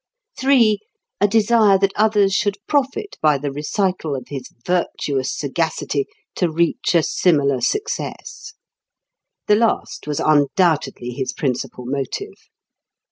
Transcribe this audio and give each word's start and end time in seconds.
(3) 0.35 0.79
A 1.21 1.27
desire 1.27 1.77
that 1.77 1.91
others 1.95 2.33
should 2.33 2.57
profit 2.67 3.17
by 3.21 3.37
the 3.37 3.51
recital 3.51 4.15
of 4.15 4.29
his 4.29 4.49
virtuous 4.65 5.31
sagacity 5.31 6.07
to 6.33 6.49
reach 6.49 6.95
a 6.95 7.03
similar 7.03 7.61
success. 7.61 8.53
The 9.45 9.57
last 9.57 10.07
was 10.07 10.19
undoubtedly 10.19 11.09
his 11.11 11.33
principal 11.33 11.85
motive. 11.85 12.33